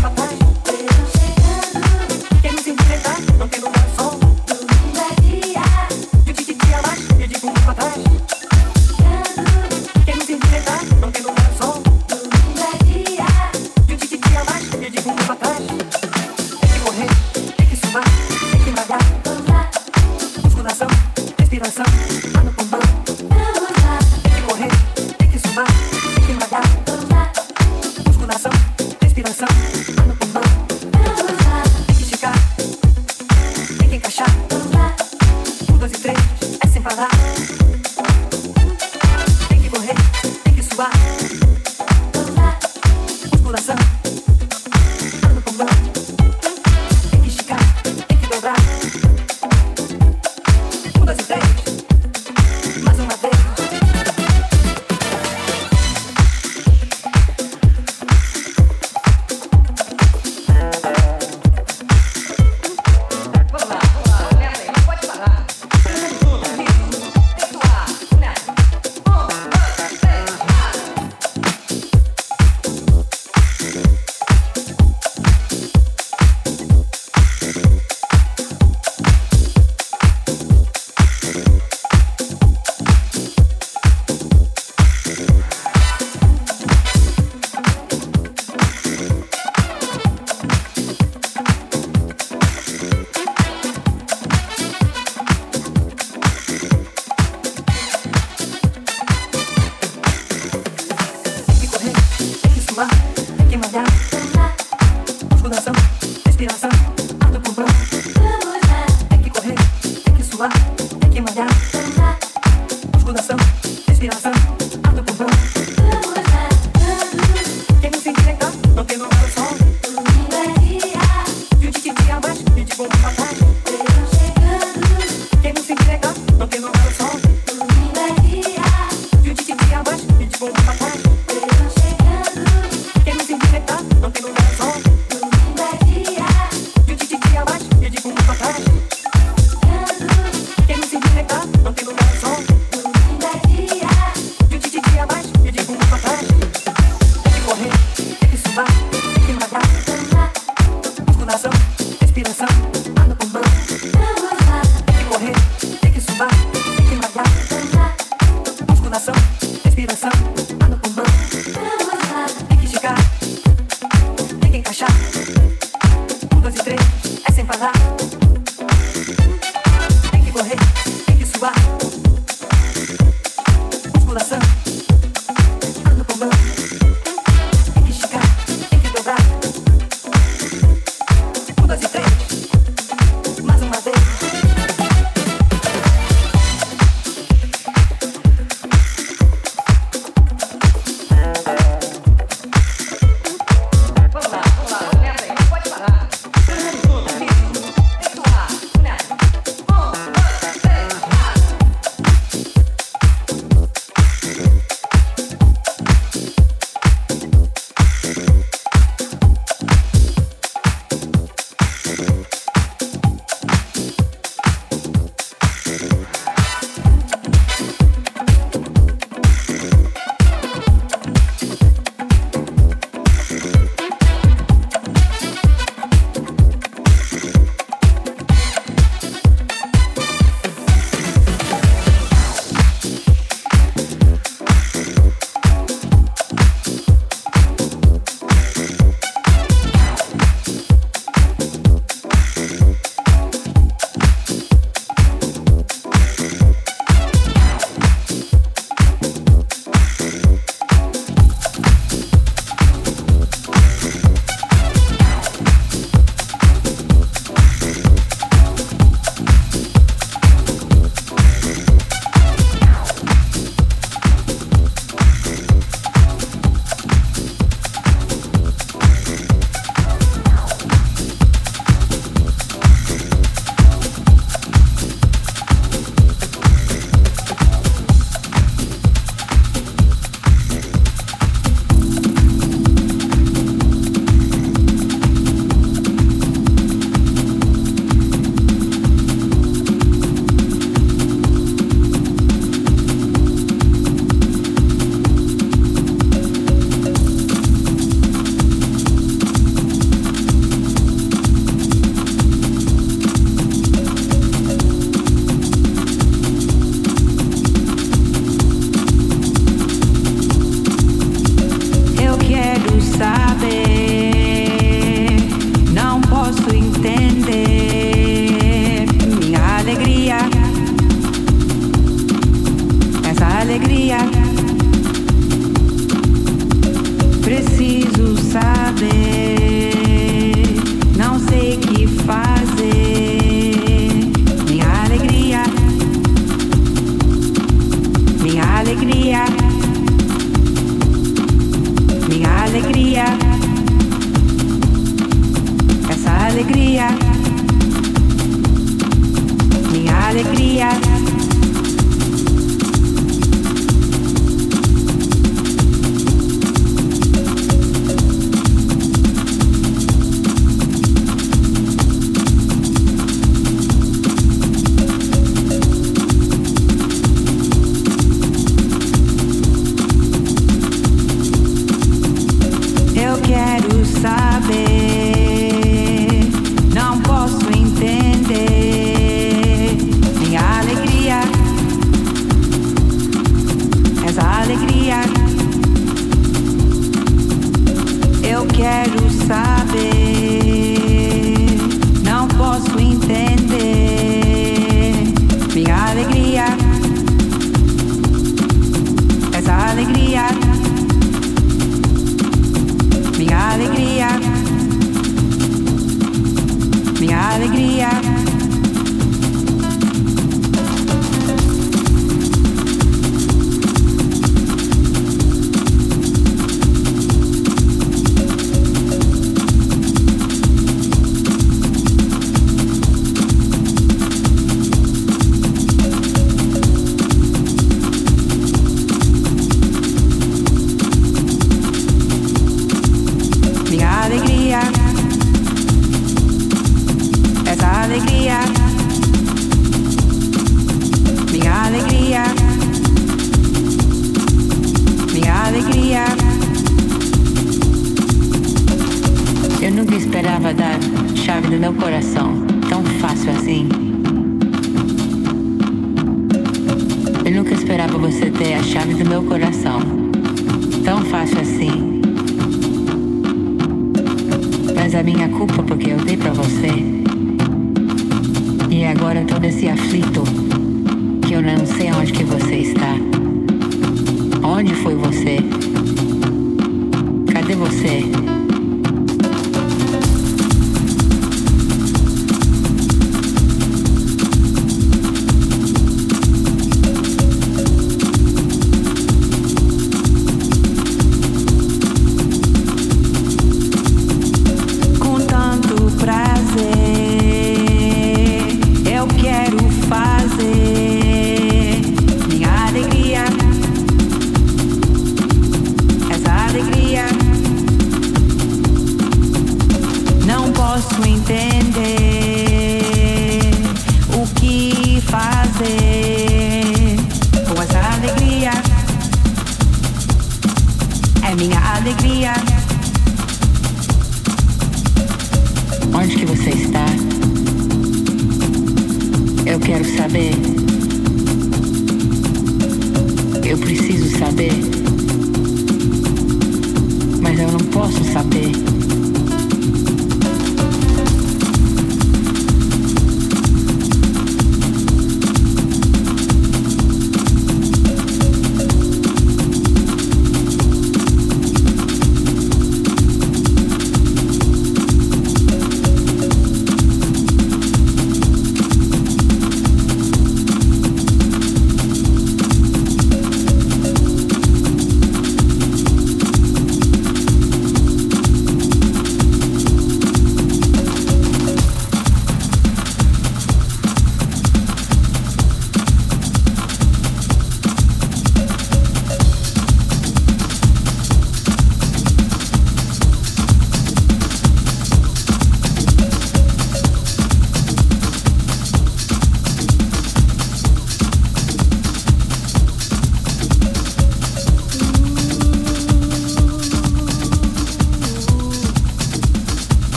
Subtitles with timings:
[0.00, 0.41] my pain.